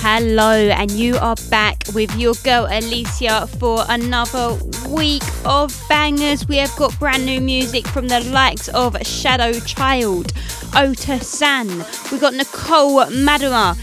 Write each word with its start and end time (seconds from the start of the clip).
Hello, 0.00 0.52
and 0.52 0.92
you 0.92 1.16
are 1.16 1.34
back 1.50 1.82
with 1.92 2.14
your 2.16 2.34
girl 2.44 2.68
Alicia 2.70 3.48
for 3.58 3.84
another 3.88 4.56
week 4.88 5.24
of 5.44 5.74
bangers. 5.88 6.46
We 6.46 6.56
have 6.58 6.74
got 6.76 6.96
brand 7.00 7.26
new 7.26 7.40
music 7.40 7.86
from 7.88 8.06
the 8.06 8.20
likes 8.30 8.68
of 8.68 8.96
Shadow 9.04 9.58
Child, 9.58 10.32
Ota 10.76 11.18
San, 11.18 11.66
we've 12.12 12.20
got 12.20 12.34
Nicole 12.34 13.06
Moudaber, 13.06 13.76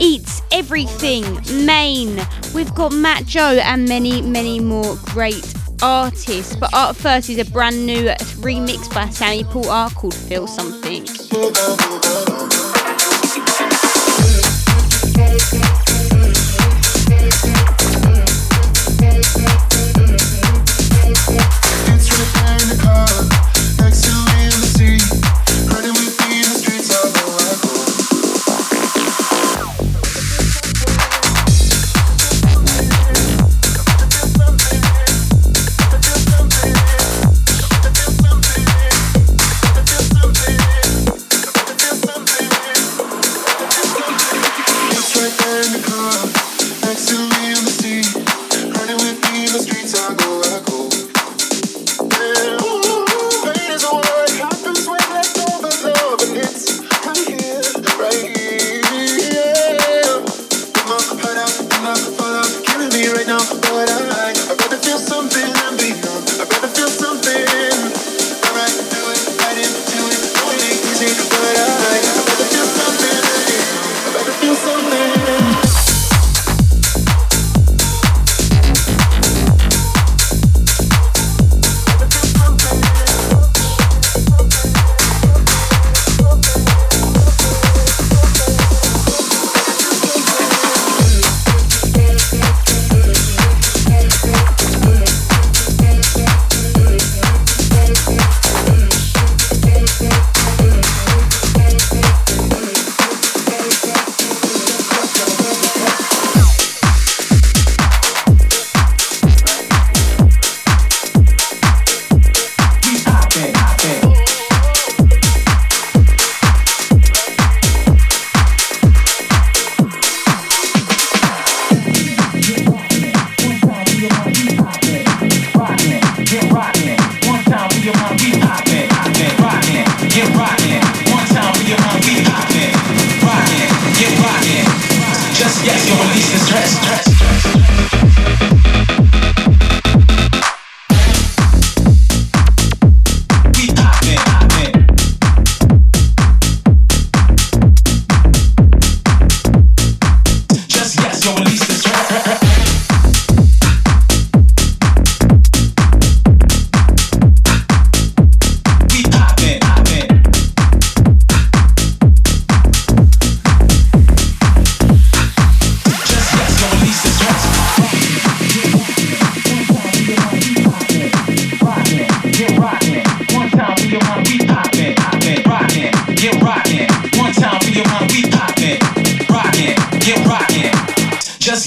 Eats 0.00 0.40
Everything, 0.52 1.24
Maine, 1.66 2.18
we've 2.54 2.74
got 2.74 2.92
Matt 2.92 3.26
Joe, 3.26 3.60
and 3.62 3.86
many, 3.86 4.22
many 4.22 4.60
more 4.60 4.96
great 5.04 5.54
artists. 5.82 6.56
But 6.56 6.72
up 6.72 6.96
first 6.96 7.28
is 7.28 7.38
a 7.38 7.44
brand 7.44 7.84
new 7.84 8.08
remix 8.40 8.92
by 8.92 9.10
Sammy 9.10 9.44
Paul 9.44 9.90
called 9.90 10.14
Feel 10.14 10.46
Something. 10.46 11.06
take. 15.18 15.87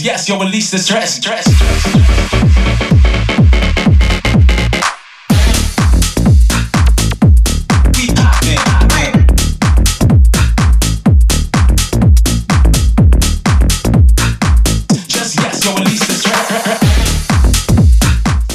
The 0.03 0.78
stress, 0.78 0.85
stress, 0.85 1.16
stress. 1.16 1.45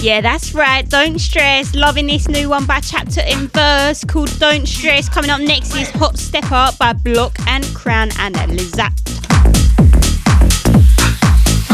Yeah, 0.02 0.20
that's 0.20 0.52
right. 0.54 0.88
Don't 0.88 1.18
stress. 1.20 1.74
Loving 1.74 2.06
this 2.08 2.28
new 2.28 2.48
one 2.48 2.66
by 2.66 2.80
Chapter 2.80 3.20
and 3.20 3.52
Verse 3.52 4.04
called 4.04 4.36
Don't 4.40 4.66
Stress. 4.66 5.08
Coming 5.08 5.30
up 5.30 5.40
next 5.40 5.76
is 5.76 5.90
Hot 5.90 6.18
Step 6.18 6.50
Up 6.50 6.76
by 6.78 6.92
Block 6.92 7.36
and 7.46 7.64
Crown 7.74 8.08
and 8.18 8.34
Lizette. 8.48 9.15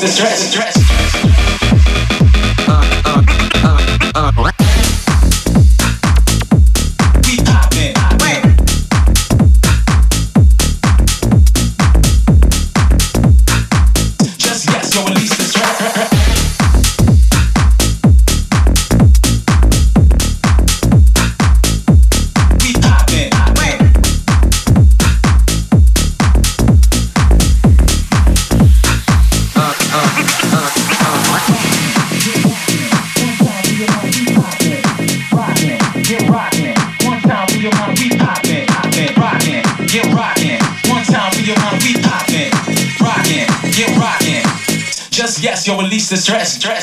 the 0.00 0.08
stress. 0.08 0.83
Stress. 46.16 46.54
Stress. 46.54 46.73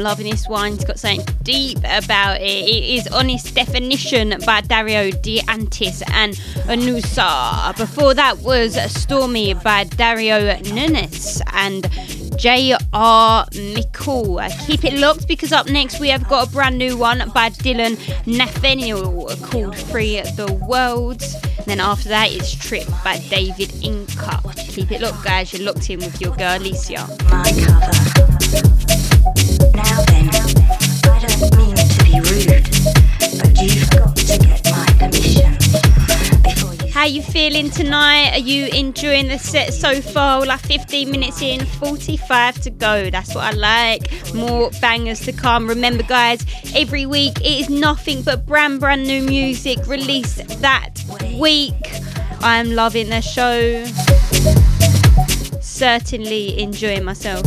Loving 0.00 0.30
this 0.30 0.48
one. 0.48 0.74
It's 0.74 0.84
got 0.84 0.98
something 0.98 1.26
deep 1.42 1.78
about 1.78 2.40
it. 2.40 2.44
It 2.44 2.98
is 2.98 3.08
Honest 3.08 3.54
Definition 3.54 4.34
by 4.44 4.60
Dario 4.62 5.10
D'Attis 5.10 6.02
and 6.12 6.34
Anusa. 6.66 7.76
Before 7.76 8.14
that 8.14 8.38
was 8.38 8.76
Stormy 8.92 9.54
by 9.54 9.84
Dario 9.84 10.58
Nunes 10.60 11.42
and 11.52 11.88
J.R. 12.36 13.46
Mickle. 13.54 14.40
Keep 14.66 14.84
it 14.84 14.94
locked 14.94 15.26
because 15.26 15.52
up 15.52 15.68
next 15.68 16.00
we 16.00 16.08
have 16.08 16.28
got 16.28 16.48
a 16.48 16.50
brand 16.50 16.78
new 16.78 16.96
one 16.96 17.30
by 17.34 17.50
Dylan 17.50 17.98
Nathaniel 18.26 19.28
called 19.42 19.76
Free 19.76 20.20
the 20.36 20.52
World. 20.68 21.22
And 21.58 21.66
then 21.66 21.80
after 21.80 22.08
that 22.08 22.30
it's 22.30 22.54
Trip 22.54 22.86
by 23.02 23.18
David 23.28 23.72
Inca. 23.82 24.40
Keep 24.56 24.92
it 24.92 25.00
locked, 25.00 25.24
guys. 25.24 25.52
You're 25.52 25.66
locked 25.66 25.90
in 25.90 25.98
with 25.98 26.20
your 26.20 26.34
girl 26.36 26.58
Alicia. 26.58 27.08
My 27.30 27.50
cover. 27.64 29.57
How 36.98 37.04
you 37.04 37.22
feeling 37.22 37.70
tonight? 37.70 38.32
Are 38.32 38.40
you 38.40 38.66
enjoying 38.66 39.28
the 39.28 39.38
set 39.38 39.72
so 39.72 40.00
far? 40.00 40.40
We're 40.40 40.46
Like 40.46 40.62
15 40.62 41.08
minutes 41.08 41.40
in, 41.40 41.64
45 41.64 42.60
to 42.62 42.70
go. 42.70 43.08
That's 43.08 43.36
what 43.36 43.44
I 43.44 43.52
like. 43.52 44.34
More 44.34 44.72
bangers 44.80 45.20
to 45.20 45.32
come. 45.32 45.68
Remember, 45.68 46.02
guys, 46.02 46.44
every 46.74 47.06
week 47.06 47.40
it 47.40 47.60
is 47.60 47.70
nothing 47.70 48.22
but 48.22 48.46
brand 48.46 48.80
brand 48.80 49.04
new 49.04 49.22
music 49.22 49.86
released 49.86 50.60
that 50.60 51.00
week. 51.38 51.76
I'm 52.40 52.72
loving 52.72 53.10
the 53.10 53.20
show. 53.20 53.84
Certainly 55.60 56.60
enjoying 56.60 57.04
myself. 57.04 57.46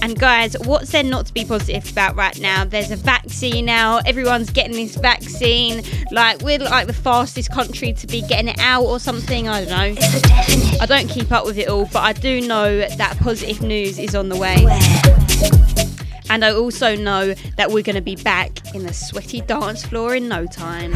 And 0.00 0.18
guys, 0.18 0.56
what's 0.64 0.92
there 0.92 1.02
not 1.02 1.26
to 1.26 1.34
be 1.34 1.44
positive 1.44 1.90
about 1.90 2.16
right 2.16 2.38
now? 2.40 2.64
There's 2.64 2.90
a 2.90 2.96
vaccine 2.96 3.66
now. 3.66 3.98
Everyone's 4.06 4.50
getting 4.50 4.72
this 4.72 4.96
vaccine. 4.96 5.82
Like 6.10 6.40
we're 6.40 6.58
like 6.58 6.86
the 6.86 6.92
fastest 6.92 7.50
country 7.52 7.92
to 7.92 8.06
be 8.06 8.22
getting 8.22 8.48
it 8.48 8.58
out 8.58 8.84
or 8.84 9.00
something. 9.00 9.48
I 9.48 9.64
don't 9.64 9.70
know. 9.70 9.94
It's 9.96 10.14
a 10.14 10.20
definite 10.20 10.82
I 10.82 10.86
don't 10.86 11.08
keep 11.08 11.32
up 11.32 11.44
with 11.44 11.58
it 11.58 11.68
all, 11.68 11.86
but 11.86 12.02
I 12.02 12.12
do 12.12 12.40
know 12.46 12.80
that 12.80 13.18
positive 13.18 13.62
news 13.62 13.98
is 13.98 14.14
on 14.14 14.28
the 14.28 14.36
way. 14.36 14.66
And 16.30 16.44
I 16.44 16.52
also 16.52 16.94
know 16.94 17.34
that 17.56 17.70
we're 17.70 17.82
going 17.82 17.96
to 17.96 18.02
be 18.02 18.16
back 18.16 18.74
in 18.74 18.84
the 18.84 18.92
sweaty 18.92 19.40
dance 19.40 19.84
floor 19.84 20.14
in 20.14 20.28
no 20.28 20.46
time. 20.46 20.92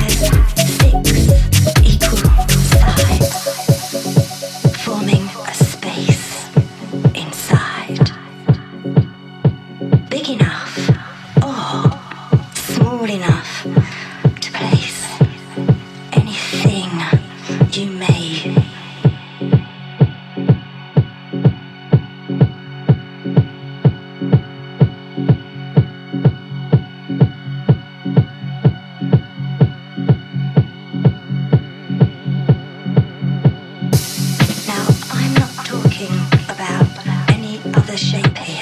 Other 37.93 37.99
shape 37.99 38.39
here. 38.39 38.62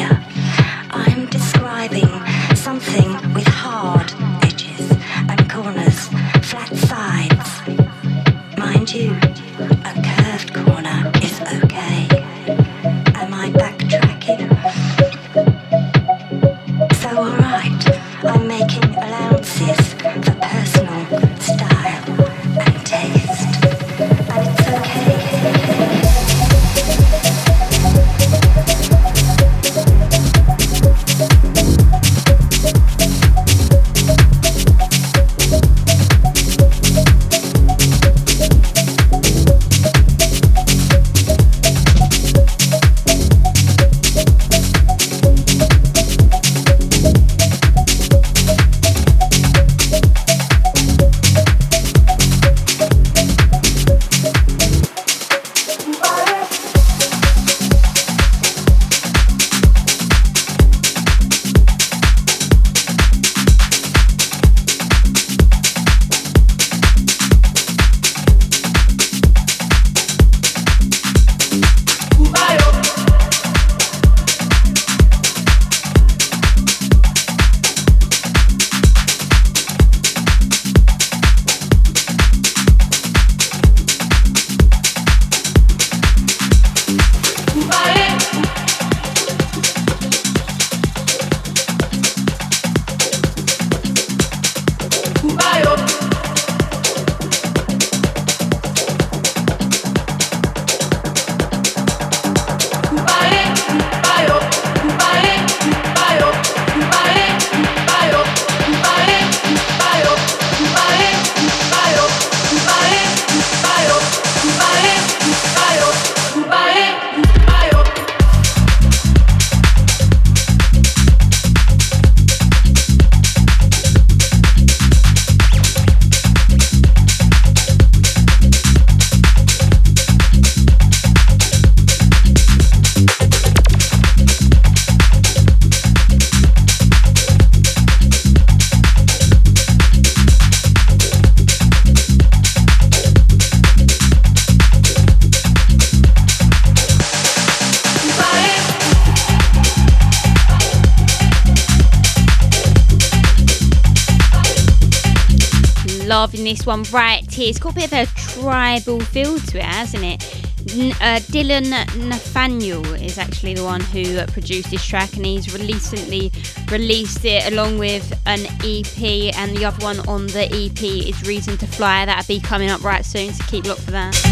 One 156.70 156.84
right 156.92 157.28
here. 157.28 157.50
It's 157.50 157.58
got 157.58 157.72
a 157.72 157.74
bit 157.74 157.92
of 157.92 157.92
a 157.92 158.06
tribal 158.16 159.00
feel 159.00 159.40
to 159.40 159.58
it, 159.58 159.64
hasn't 159.64 160.04
it? 160.04 160.46
N- 160.72 160.92
uh, 161.00 161.18
Dylan 161.32 161.70
Nathaniel 162.08 162.84
is 162.94 163.18
actually 163.18 163.54
the 163.54 163.64
one 163.64 163.80
who 163.80 164.24
produced 164.26 164.70
this 164.70 164.86
track, 164.86 165.16
and 165.16 165.26
he's 165.26 165.52
recently 165.52 166.30
released 166.70 167.24
it 167.24 167.52
along 167.52 167.78
with 167.78 168.12
an 168.26 168.46
EP, 168.62 169.34
and 169.36 169.56
the 169.56 169.64
other 169.64 169.84
one 169.84 169.98
on 170.06 170.28
the 170.28 170.44
EP 170.44 170.80
is 170.80 171.20
Reason 171.26 171.56
to 171.56 171.66
Fly. 171.66 172.04
That'll 172.04 172.24
be 172.28 172.38
coming 172.38 172.70
up 172.70 172.84
right 172.84 173.04
soon, 173.04 173.32
so 173.32 173.44
keep 173.48 173.64
look 173.64 173.78
for 173.78 173.90
that. 173.90 174.29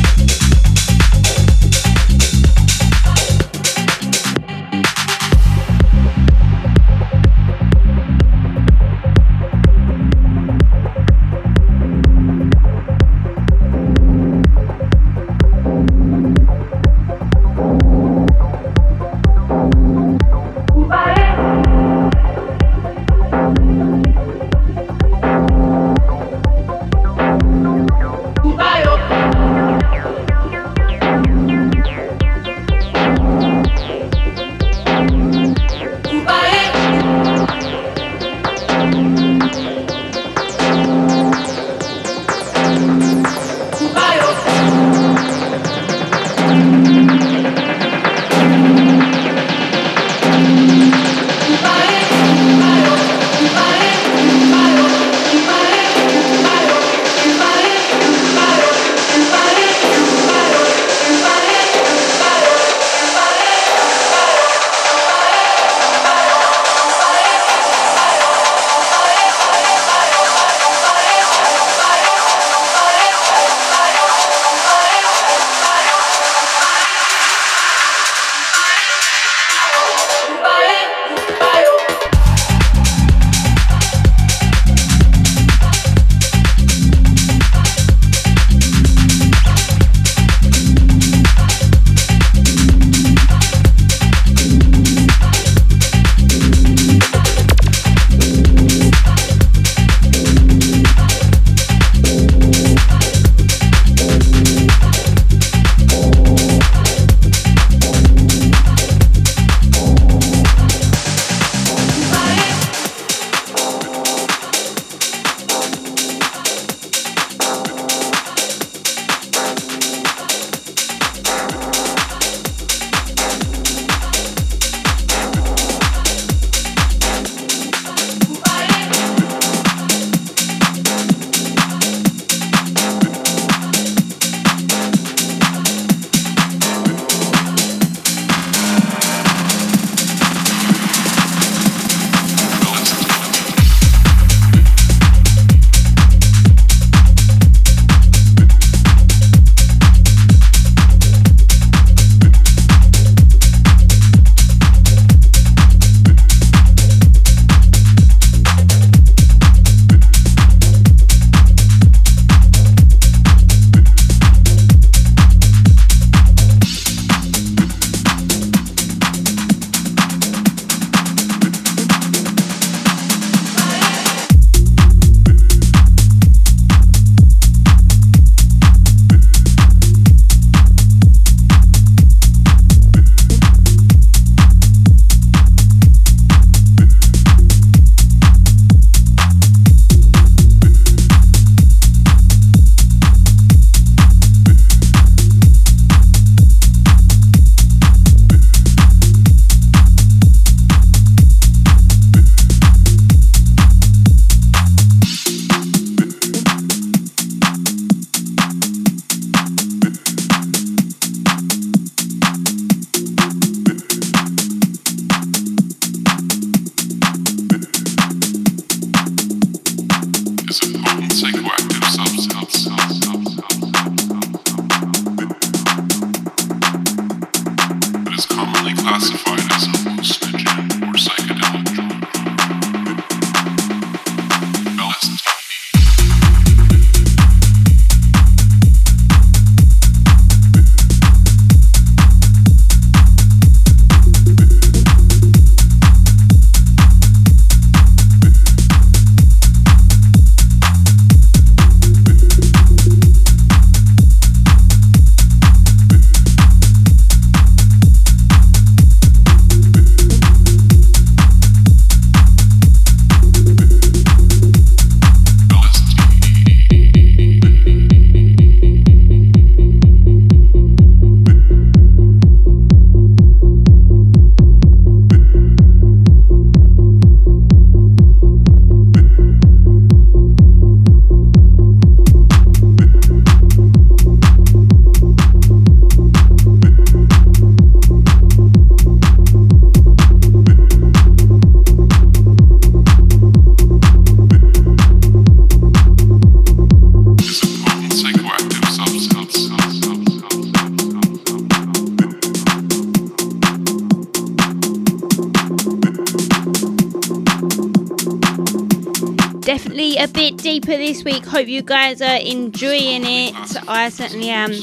This 310.88 311.04
week. 311.04 311.26
Hope 311.26 311.48
you 311.48 311.60
guys 311.60 312.00
are 312.00 312.16
enjoying 312.16 313.04
it. 313.04 313.34
I 313.68 313.90
certainly 313.90 314.30
am. 314.30 314.54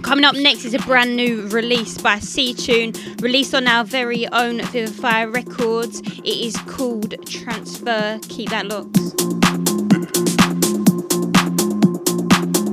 Coming 0.00 0.24
up 0.24 0.34
next 0.34 0.64
is 0.64 0.72
a 0.72 0.78
brand 0.78 1.14
new 1.16 1.46
release 1.48 1.98
by 1.98 2.18
C 2.18 2.54
Tune, 2.54 2.94
released 3.20 3.54
on 3.54 3.66
our 3.68 3.84
very 3.84 4.26
own 4.28 4.62
Vivify 4.62 5.24
Records. 5.24 6.00
It 6.00 6.24
is 6.24 6.56
called 6.62 7.14
Transfer. 7.26 8.18
Keep 8.26 8.50
that 8.50 8.68
locked. 8.68 8.96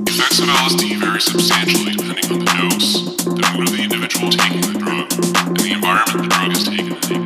Effects 0.08 0.40
LSD 0.40 0.96
vary 0.98 1.20
substantially 1.20 1.92
depending 1.96 2.32
on 2.32 2.38
the 2.38 2.46
dose, 2.46 3.16
the 3.22 3.52
mood 3.54 3.68
of 3.68 3.76
the 3.76 3.82
individual 3.82 4.30
taking 4.30 4.62
the 4.62 4.78
drug, 4.78 5.12
and 5.46 5.56
the 5.58 5.72
environment 5.72 6.22
the 6.22 6.28
drug 6.34 6.52
is 6.52 6.64
taken 6.64 7.16
in. 7.16 7.23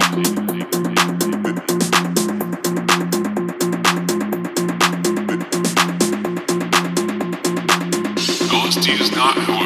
Not, 9.18 9.36
however, 9.36 9.57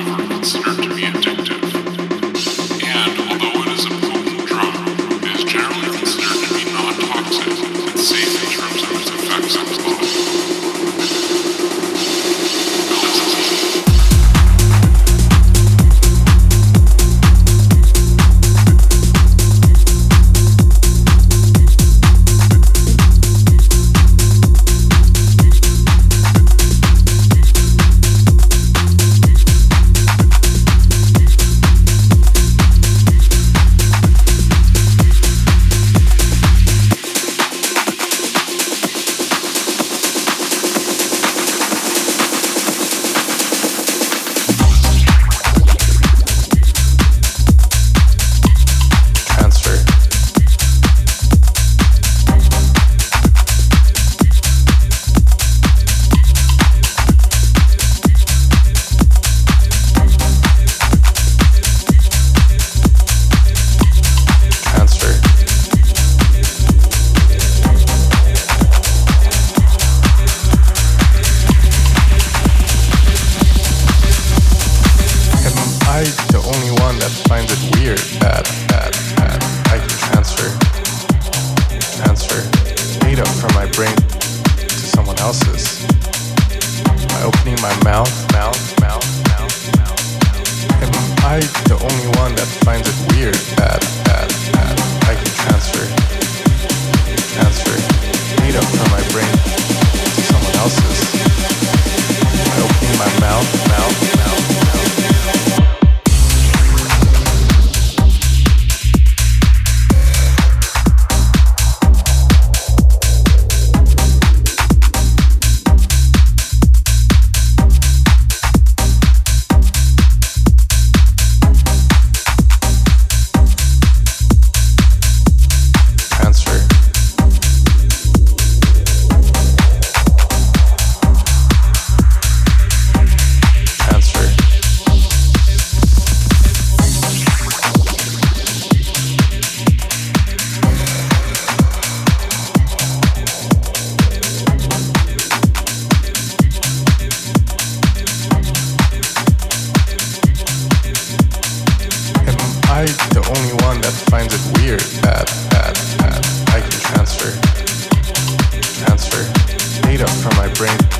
spring. 160.62 160.91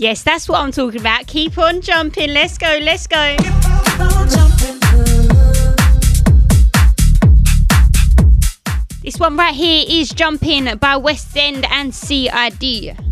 Yes, 0.00 0.22
that's 0.22 0.48
what 0.48 0.60
I'm 0.60 0.72
talking 0.72 0.98
about. 0.98 1.26
Keep 1.26 1.58
on 1.58 1.82
jumping. 1.82 2.32
Let's 2.32 2.56
go, 2.56 2.78
let's 2.80 3.06
go. 3.06 3.36
This 9.02 9.18
one 9.18 9.36
right 9.36 9.54
here 9.54 9.84
is 9.86 10.08
Jumping 10.08 10.74
by 10.78 10.96
West 10.96 11.36
End 11.36 11.66
and 11.70 11.94
CID. 11.94 13.09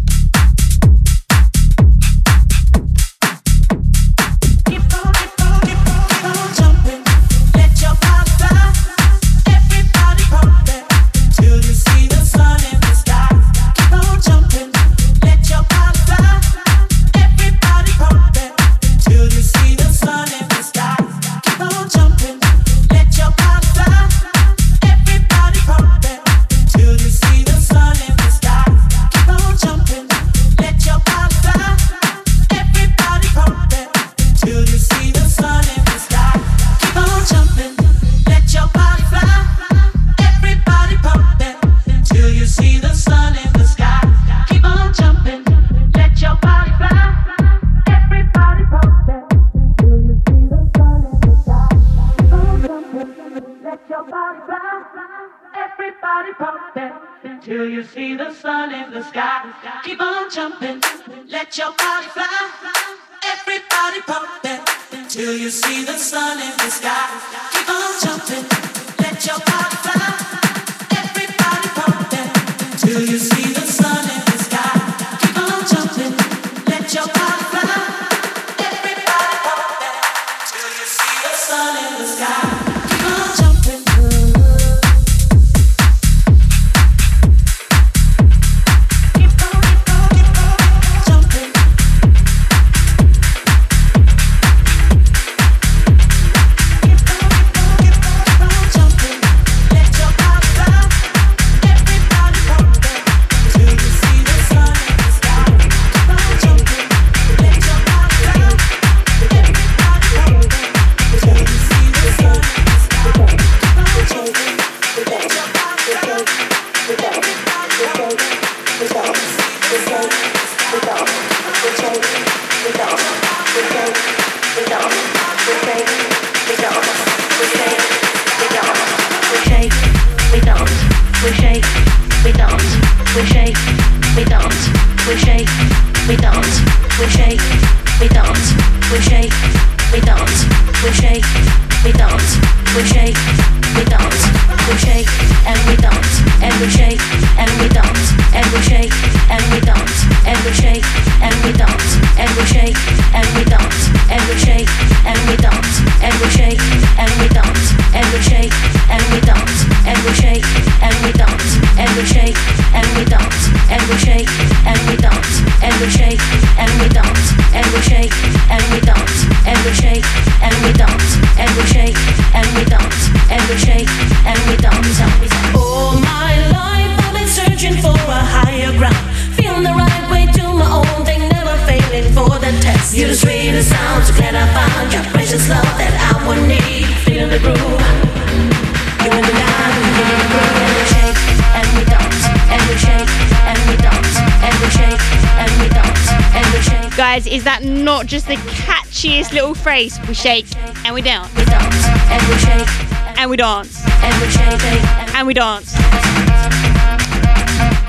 we 199.79 200.15
shake, 200.15 200.47
and 200.85 200.93
we 200.93 201.01
dance. 201.01 201.33
We 201.37 201.45
dance, 201.45 201.87
and 202.11 202.21
we 202.27 202.37
shake, 202.39 203.17
and 203.17 203.31
we 203.31 203.37
dance, 203.37 203.81
and 204.03 204.21
we 204.21 204.29
shake, 204.29 205.15
and 205.15 205.25
we 205.25 205.35
dance. 205.35 205.73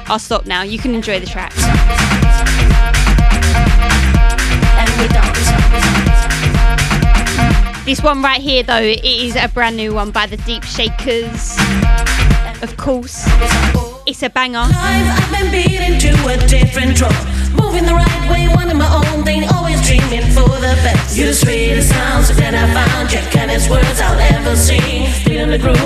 I'll 0.08 0.20
stop 0.20 0.46
now. 0.46 0.62
You 0.62 0.78
can 0.78 0.94
enjoy 0.94 1.20
the 1.20 1.26
track. 1.26 1.52
This 7.86 8.04
one 8.04 8.22
right 8.22 8.40
here, 8.40 8.62
though, 8.62 8.78
it 8.78 9.04
is 9.04 9.36
a 9.36 9.48
brand 9.48 9.76
new 9.76 9.96
one 9.96 10.12
by 10.12 10.28
the 10.28 10.38
Deep 10.38 10.62
Shakers 10.62 11.58
of 12.62 12.76
course. 12.78 13.24
It's 14.06 14.24
a 14.24 14.30
banger. 14.30 14.66
I've 14.66 15.32
been 15.32 15.52
beaten 15.52 16.00
to 16.00 16.12
a 16.28 16.38
different 16.48 16.96
drop. 16.96 17.14
Moving 17.54 17.86
the 17.86 17.94
right 17.94 18.30
way, 18.30 18.48
one 18.54 18.70
of 18.70 18.78
my 18.78 18.90
own 18.90 19.24
thing, 19.24 19.44
always 19.54 19.86
dreaming 19.86 20.26
for 20.34 20.48
the 20.48 20.76
best. 20.84 21.18
You're 21.18 21.28
the 21.28 21.34
sweetest 21.34 21.90
sounds 21.90 22.36
that 22.38 22.54
I 22.54 22.66
found, 22.74 23.12
your 23.12 23.22
kindest 23.32 23.70
words 23.70 24.00
I'll 24.02 24.20
ever 24.36 24.56
see. 24.56 25.08
Feeling 25.24 25.50
the 25.52 25.60
groove. 25.60 25.78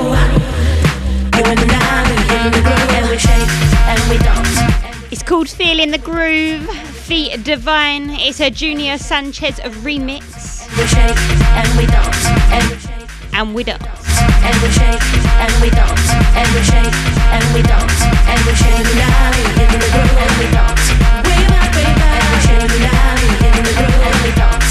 You 1.35 1.43
and 1.45 1.59
I, 1.59 2.03
we 2.09 2.15
feel 2.29 2.49
the 2.51 2.61
groove, 2.61 2.91
and 2.97 3.09
we 3.09 3.17
shake 3.17 3.49
and 3.89 4.01
we 4.09 4.17
dance. 4.17 5.11
It's 5.11 5.23
called 5.23 5.49
Feeling 5.49 5.91
the 5.91 5.97
Groove, 5.97 6.69
Feet 6.69 7.43
Divine. 7.43 8.09
It's 8.11 8.39
a 8.39 8.49
Junior 8.49 8.97
Sanchez 8.97 9.59
remix. 9.83 10.67
We 10.77 10.87
shake 10.87 11.17
and 11.57 11.77
we 11.77 11.85
dance, 11.85 12.25
and 12.51 12.65
we, 12.69 13.37
and 13.37 13.55
we 13.55 13.63
dance 13.63 14.02
and 14.43 14.55
we 14.61 14.69
shake 14.69 15.03
and 15.43 15.53
we 15.61 15.69
don't. 15.69 16.03
and 16.35 16.47
we 16.53 16.61
shake 16.63 16.95
and 17.35 17.45
we 17.55 17.61
don't. 17.63 17.95
and 18.27 18.39
we 18.45 18.53
shake 18.55 18.75
and 18.75 18.87
we 18.91 19.43
in 19.63 19.79
the 19.79 19.89
groove 19.93 20.17
and 20.23 20.33
we 20.39 20.47
dance. 20.51 20.85
Way 21.27 21.41
back, 21.47 21.69
way 21.75 21.89
back. 22.01 22.19
And 22.19 22.27
we 22.31 22.39
shake 22.47 22.75
now 22.83 23.15
in 23.47 23.63
the 23.63 23.73
groove 23.79 24.03
and 24.07 24.17
we 24.23 24.31
dance. 24.35 24.69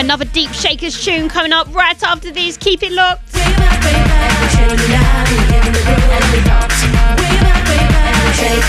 Another 0.00 0.26
deep 0.26 0.52
shakers 0.52 1.02
tune 1.02 1.28
coming 1.28 1.52
up 1.52 1.66
right 1.74 2.00
after 2.02 2.30
these. 2.30 2.56
Keep 2.56 2.82
it 2.82 2.92
locked. 2.92 3.22
And 3.34 3.50
we 4.40 4.46
shake 4.52 4.88
now 4.92 5.24
in 5.56 5.72
the 5.72 5.82
groove 5.86 6.10
and 6.16 6.26
we 6.32 6.40
dance. 6.44 6.78
Way. 7.20 7.34
And 8.08 8.20
we 8.24 8.32
shake 8.40 8.68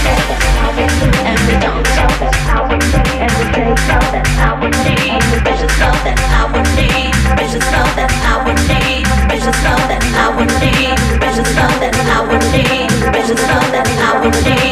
and 1.26 1.39
we 1.47 1.55
dance. 1.59 1.91
And 3.20 3.32
we 3.38 3.47
shake. 3.53 3.76
That's 3.86 4.36
we 4.61 4.68
need. 4.86 5.22
Bitches 5.45 5.76
know 5.82 5.93
we 6.53 6.61
need 6.76 8.24
precious 9.46 9.64
love 9.64 9.88
that 9.89 10.02
I 10.02 10.36
would 10.36 10.50
need, 10.58 10.98
precious 11.22 11.56
love 11.56 11.80
that 11.80 11.93
I 12.10 12.26
would 12.26 12.41
need, 12.50 12.89
precious 13.14 13.41
love 13.46 13.72
that 13.74 13.88
I 14.02 14.26
would 14.26 14.60
need. 14.60 14.64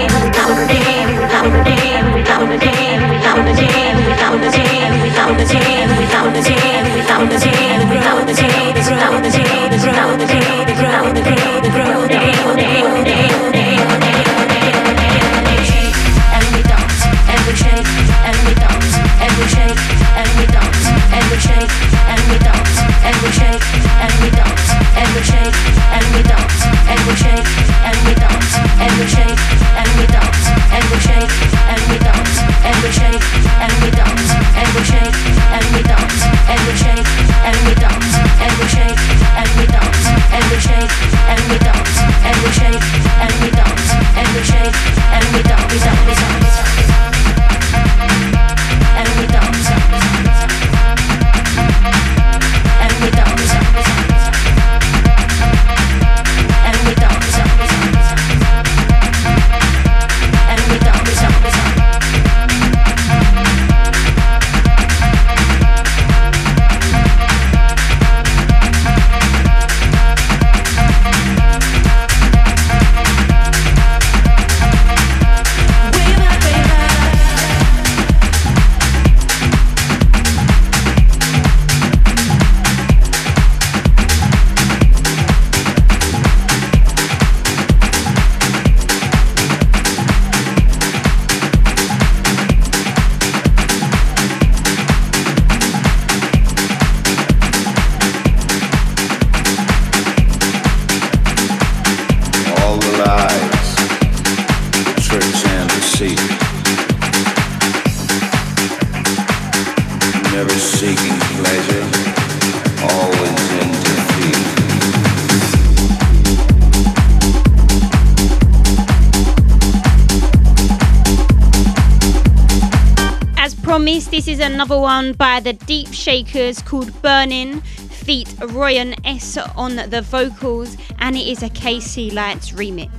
Another 124.64 124.80
one 124.80 125.12
by 125.12 125.42
the 125.42 125.52
Deep 125.52 125.90
Shakers 125.90 126.62
called 126.62 127.02
Burning, 127.02 127.60
feat 127.60 128.34
Royan 128.40 128.96
S 129.04 129.38
on 129.58 129.76
the 129.76 130.02
vocals, 130.02 130.78
and 131.00 131.18
it 131.18 131.28
is 131.28 131.44
a 131.44 131.50
KC 131.50 132.14
Lights 132.14 132.52
remix. 132.52 132.93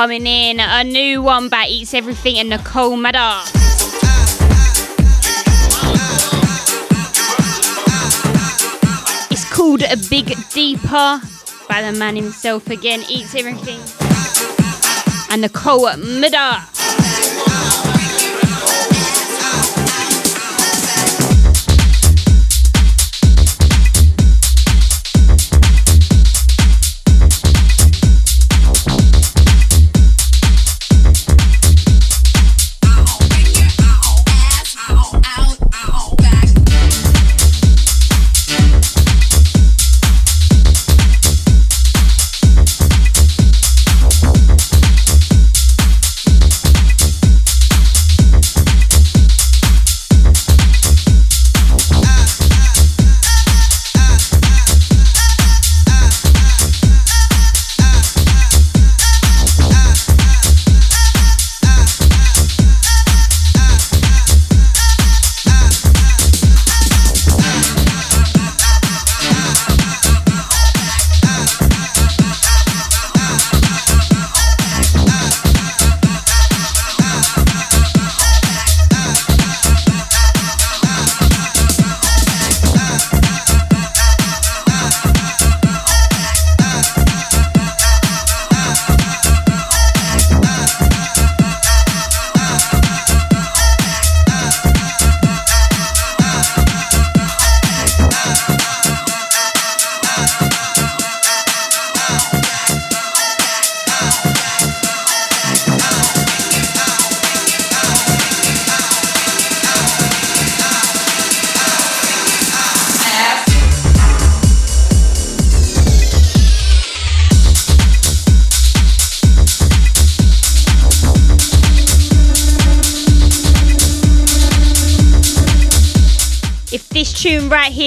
Coming 0.00 0.26
in. 0.26 0.60
A 0.60 0.82
new 0.82 1.20
one 1.20 1.50
by 1.50 1.66
Eats 1.68 1.92
Everything 1.92 2.38
and 2.38 2.48
Nicole 2.48 2.96
Moudaber. 2.96 3.44
It's 9.30 9.44
called 9.52 9.82
A 9.82 9.98
Big 10.08 10.34
Deeper 10.54 11.20
by 11.68 11.82
the 11.82 11.92
man 11.98 12.16
himself 12.16 12.70
again. 12.70 13.02
Eats 13.10 13.34
Everything. 13.34 13.80
And 15.30 15.42
Nicole 15.42 15.90
Moudaber. 15.90 16.69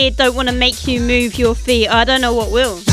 Don't 0.09 0.35
want 0.35 0.49
to 0.49 0.55
make 0.55 0.87
you 0.87 0.99
move 0.99 1.37
your 1.37 1.55
feet, 1.55 1.87
I 1.87 2.03
don't 2.03 2.21
know 2.21 2.33
what 2.33 2.51
will. 2.51 2.92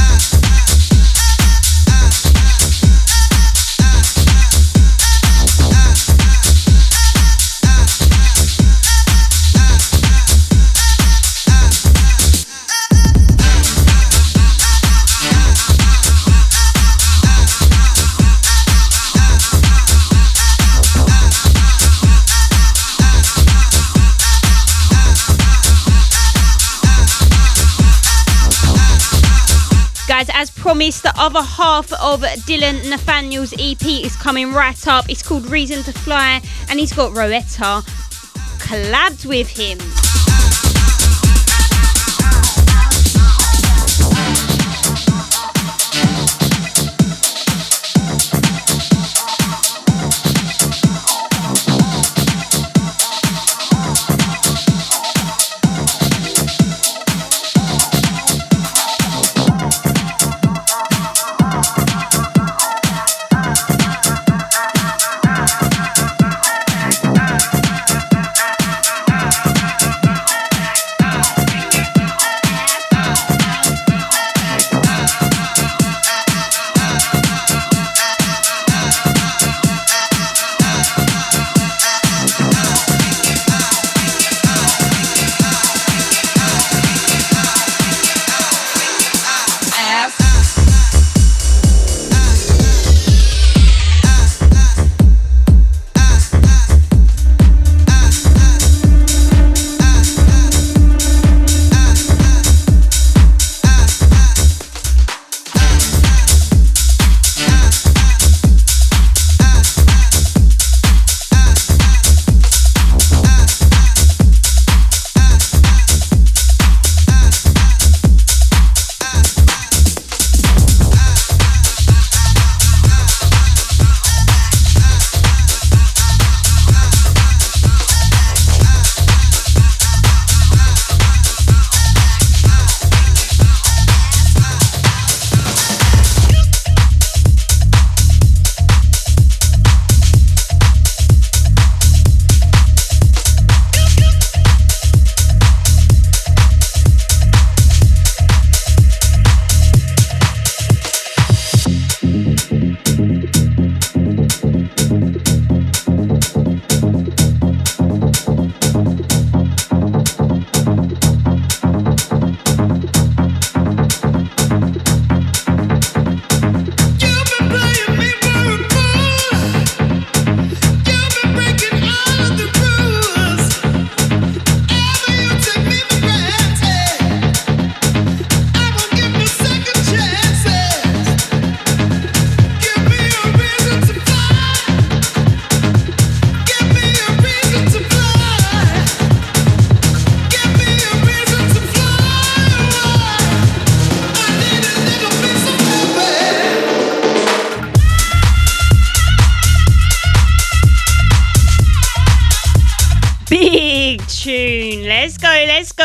Promised, 30.81 31.03
the 31.03 31.13
other 31.21 31.43
half 31.43 31.93
of 31.93 32.23
Dylan 32.47 32.89
Nathaniel's 32.89 33.53
EP 33.59 33.85
is 33.85 34.17
coming 34.17 34.55
right 34.55 34.89
up. 34.89 35.11
It's 35.11 35.23
called 35.23 35.45
Reason 35.45 35.83
to 35.83 35.93
Fly, 35.93 36.41
and 36.71 36.81
he's 36.81 36.91
got 36.91 37.13
Roetta 37.13 37.83
collabed 38.59 39.27
with 39.27 39.49
him. 39.49 39.79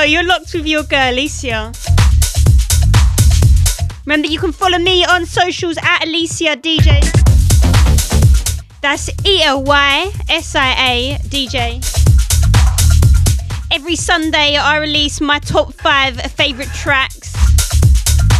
You're 0.07 0.23
locked 0.23 0.53
with 0.53 0.67
your 0.67 0.83
girl, 0.83 1.13
Elysia. 1.13 1.73
Remember, 4.05 4.27
you 4.27 4.37
can 4.37 4.51
follow 4.51 4.77
me 4.77 5.03
on 5.03 5.25
socials 5.25 5.77
at 5.77 6.01
Elysia 6.01 6.55
DJ. 6.61 7.01
That's 8.81 9.09
E 9.25 9.41
L 9.41 9.63
Y 9.63 10.11
S 10.29 10.55
I 10.55 10.71
A 10.91 11.17
DJ. 11.27 11.81
Every 13.71 13.95
Sunday, 13.95 14.57
I 14.57 14.77
release 14.77 15.19
my 15.21 15.39
top 15.39 15.73
five 15.73 16.21
favorite 16.33 16.69
tracks, 16.69 17.33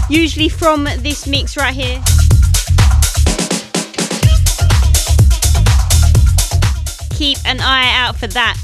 usually 0.08 0.50
from 0.50 0.84
this 1.00 1.26
mix 1.26 1.58
right 1.58 1.74
here. 1.74 2.00
Keep 7.18 7.40
an 7.44 7.60
eye 7.60 7.92
out 7.96 8.18
for 8.18 8.28
that. 8.28 8.55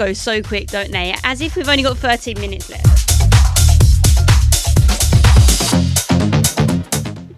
Go 0.00 0.14
so 0.14 0.42
quick, 0.42 0.68
don't 0.68 0.90
they? 0.90 1.14
As 1.24 1.42
if 1.42 1.56
we've 1.56 1.68
only 1.68 1.82
got 1.82 1.98
13 1.98 2.40
minutes 2.40 2.70
left. 2.70 2.86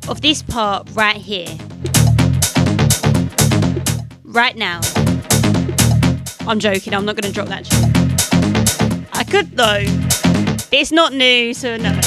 Of 0.09 0.21
this 0.21 0.45
part 0.45 0.89
right 0.93 1.17
here. 1.17 1.49
Right 4.23 4.55
now. 4.55 4.81
I'm 6.47 6.61
joking, 6.61 6.95
I'm 6.95 7.05
not 7.05 7.17
going 7.17 7.25
to 7.25 7.33
drop 7.33 7.49
that. 7.49 7.67
I 9.13 9.25
could 9.25 9.57
though. 9.57 9.83
It's 10.71 10.93
not 10.93 11.13
new, 11.13 11.55
so 11.55 11.77
no. 11.77 12.01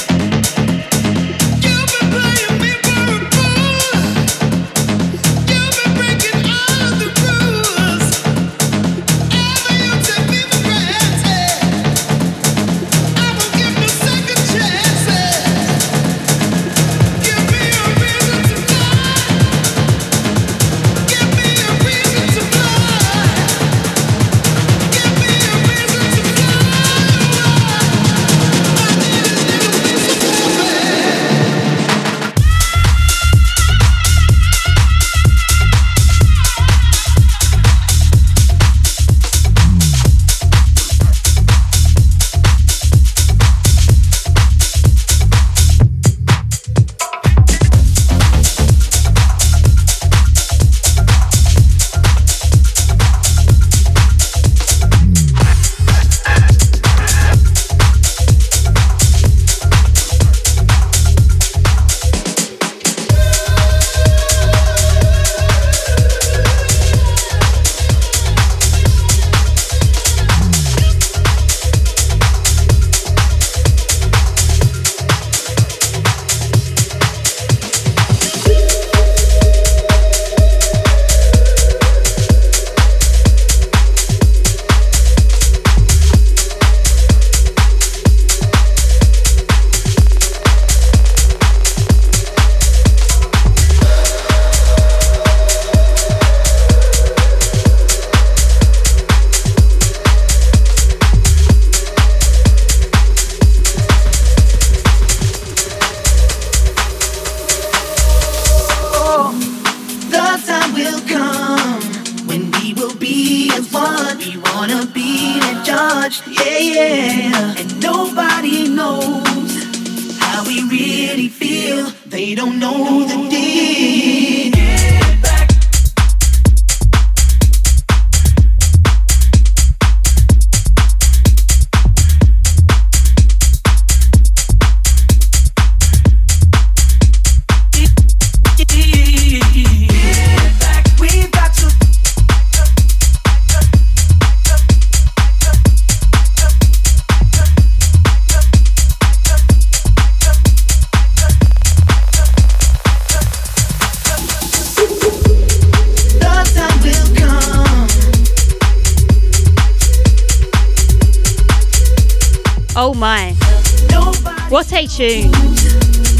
What 164.49 164.71
a 164.73 164.85
tune. 164.85 165.33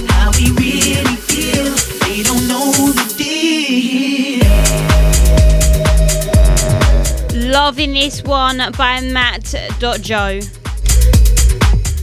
How 0.10 0.32
we 0.32 0.50
really 0.58 1.16
feel. 1.16 1.76
They 2.08 2.24
don't 2.24 2.48
know 2.48 2.72
the 2.92 3.06
deal. 3.18 4.42
Loving 7.52 7.94
this 7.94 8.24
one 8.24 8.58
by 8.78 9.00
Matt.Joe. 9.02 10.40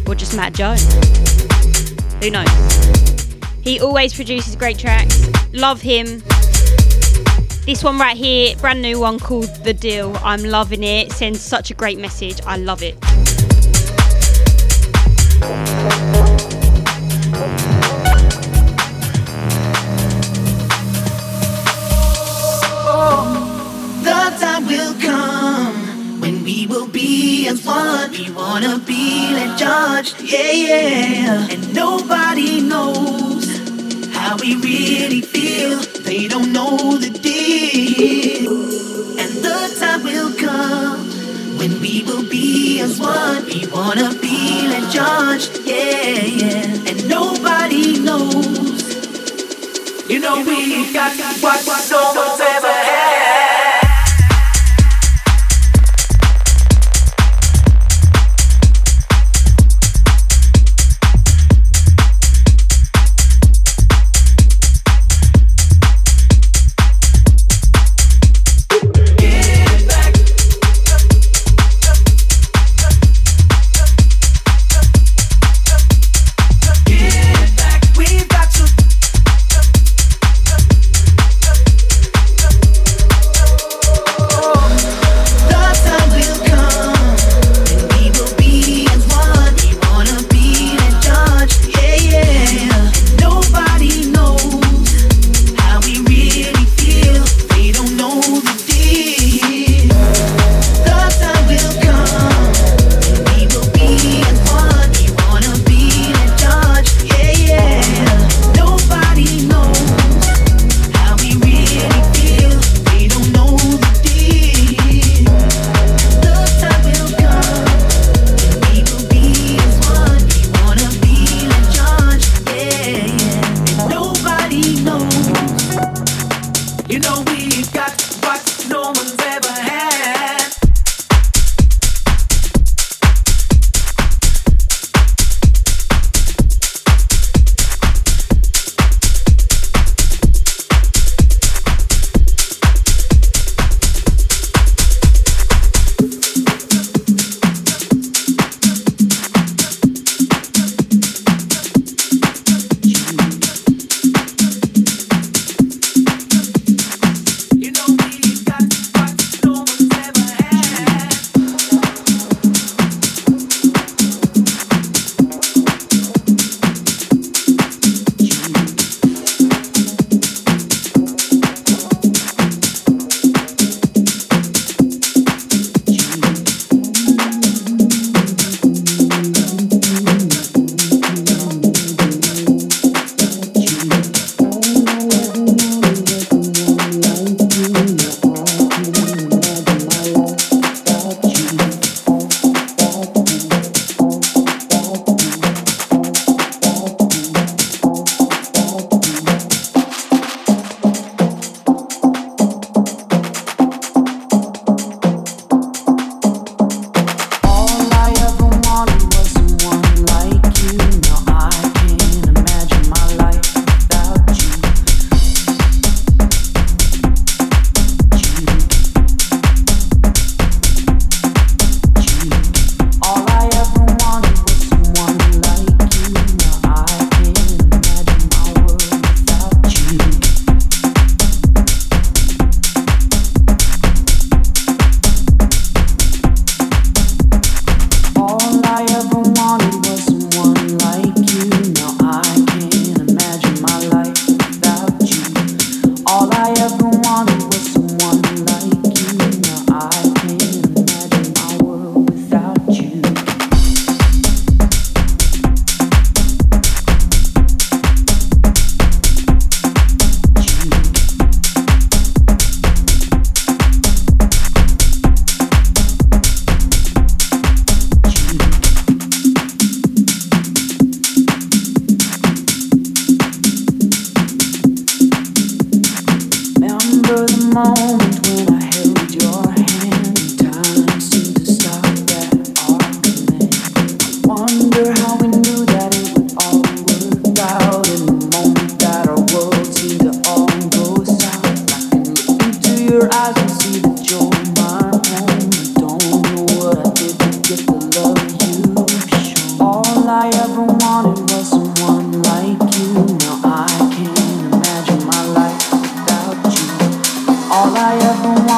Or 0.06 0.14
just 0.14 0.36
Matt 0.36 0.54
Joe. 0.54 0.76
Who 2.22 2.30
knows? 2.30 2.48
He 3.60 3.80
always 3.80 4.14
produces 4.14 4.54
great 4.54 4.78
tracks. 4.78 5.28
Love 5.52 5.82
him. 5.82 6.22
This 7.66 7.82
one 7.82 7.98
right 7.98 8.16
here, 8.16 8.54
brand 8.56 8.80
new 8.80 9.00
one 9.00 9.18
called 9.18 9.50
The 9.64 9.74
Deal. 9.74 10.16
I'm 10.22 10.44
loving 10.44 10.84
it. 10.84 11.10
Sends 11.10 11.40
such 11.40 11.72
a 11.72 11.74
great 11.74 11.98
message. 11.98 12.40
I 12.46 12.56
love 12.58 12.82
it. 12.82 12.96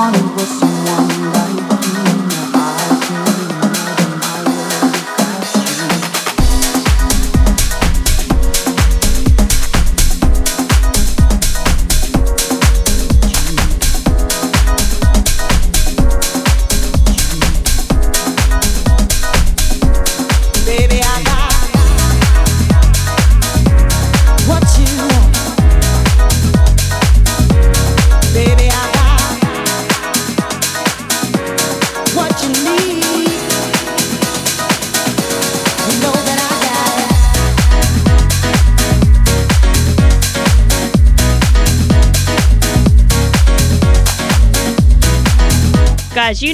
all 0.05 0.15
it 0.15 0.74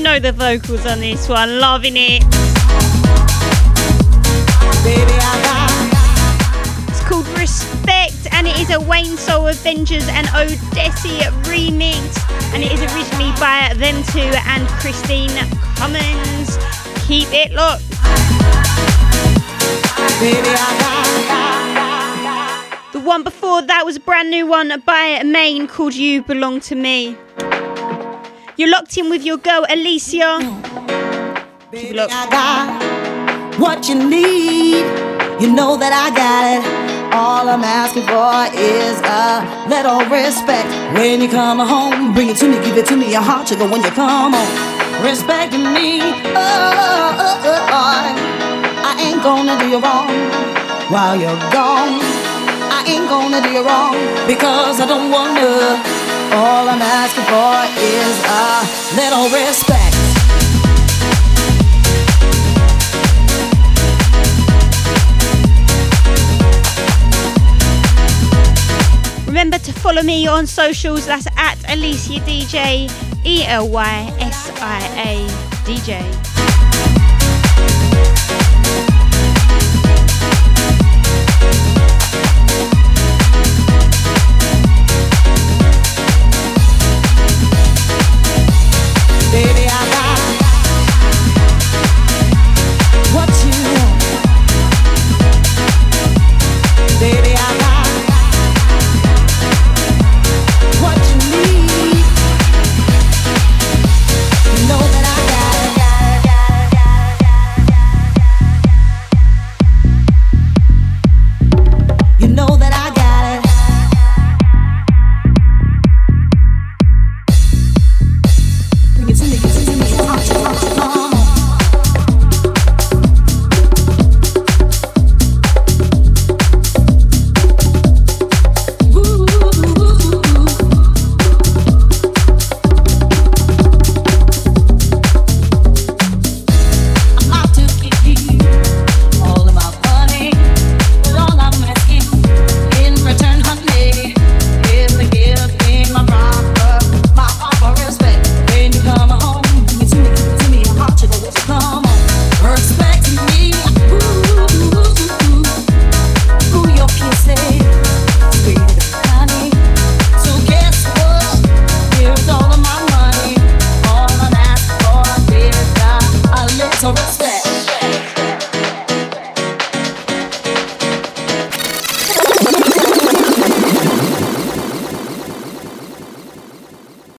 You 0.01 0.05
know 0.05 0.19
the 0.19 0.33
vocals 0.33 0.87
on 0.87 1.01
this 1.01 1.29
one. 1.29 1.59
Loving 1.59 1.95
it. 1.95 2.25
It's 6.89 7.01
called 7.07 7.29
Respect 7.39 8.33
and 8.33 8.47
it 8.47 8.59
is 8.59 8.71
a 8.71 8.81
Wayne 8.81 9.19
Soul 9.19 9.49
Avengers 9.49 10.09
and 10.09 10.27
Odessi 10.29 11.21
remix. 11.45 12.19
And 12.55 12.63
it 12.63 12.73
is 12.73 12.81
originally 12.81 13.31
by 13.39 13.75
them 13.77 14.03
two 14.05 14.33
and 14.49 14.67
Christine 14.81 15.37
Cummins. 15.77 16.57
Keep 17.07 17.29
it 17.35 17.53
locked. 17.53 17.85
The 22.95 23.01
one 23.01 23.23
before 23.23 23.61
that 23.61 23.85
was 23.85 23.97
a 23.97 24.01
brand 24.01 24.31
new 24.31 24.47
one 24.47 24.81
by 24.87 25.23
Maine 25.25 25.69
called 25.69 25.93
You 25.93 26.23
Belong 26.23 26.61
to 26.61 26.75
Me. 26.75 27.19
You're 28.61 28.69
locked 28.69 28.99
in 28.99 29.09
with 29.09 29.25
your 29.25 29.39
girl 29.39 29.65
Elysia. 29.71 30.37
Locked. 31.97 32.13
I 32.13 32.29
got 32.29 33.59
what 33.59 33.89
you 33.89 33.95
need. 33.95 34.85
You 35.41 35.49
know 35.49 35.81
that 35.81 35.97
I 35.97 36.13
got 36.13 36.45
it. 36.45 36.63
All 37.17 37.49
I'm 37.49 37.65
asking 37.65 38.05
for 38.05 38.53
is 38.53 39.01
a 39.01 39.41
little 39.65 40.05
respect. 40.13 40.69
When 40.93 41.23
you 41.23 41.31
come 41.31 41.57
home, 41.59 42.13
bring 42.13 42.29
it 42.29 42.37
to 42.45 42.49
me, 42.53 42.61
give 42.61 42.77
it 42.77 42.85
to 42.93 42.97
me, 43.01 43.11
your 43.11 43.25
heart 43.25 43.49
sugar 43.49 43.65
when 43.65 43.81
you 43.81 43.89
come 43.97 44.37
home. 44.37 44.53
Respecting 45.01 45.65
me, 45.73 46.05
oh, 46.37 47.17
oh, 47.17 47.17
oh, 47.17 47.65
oh. 47.65 48.05
I 48.85 48.93
ain't 49.01 49.23
gonna 49.25 49.57
do 49.57 49.73
you 49.73 49.81
wrong 49.81 50.13
while 50.93 51.17
you're 51.17 51.41
gone. 51.49 51.97
I 52.77 52.85
ain't 52.85 53.09
gonna 53.09 53.41
do 53.41 53.49
you 53.57 53.65
wrong 53.65 53.97
because 54.29 54.83
I 54.83 54.87
don't 54.87 55.11
wanna. 55.11 55.90
All 56.33 56.69
I'm 56.69 56.81
asking 56.81 57.25
for 57.25 57.59
is 57.77 58.17
a 58.25 58.63
little 58.95 59.27
respect. 59.35 59.97
Remember 69.27 69.59
to 69.59 69.73
follow 69.73 70.03
me 70.03 70.29
on 70.29 70.47
socials. 70.47 71.07
That's 71.07 71.27
at 71.37 71.57
Elysia 71.65 72.21
DJ, 72.21 72.89
E 73.25 73.45
L 73.47 73.69
Y 73.69 74.15
S 74.21 74.51
I 74.61 74.79
A 74.97 75.27
DJ. 75.67 76.30
Baby. 89.33 89.60